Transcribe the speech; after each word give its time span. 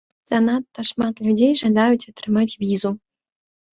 Занадта 0.29 0.85
шмат 0.91 1.21
людзей 1.29 1.53
жадаюць 1.61 2.09
атрымаць 2.13 2.57
візу. 2.65 2.91